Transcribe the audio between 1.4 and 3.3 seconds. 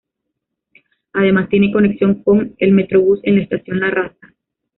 tiene conexión con el Metrobús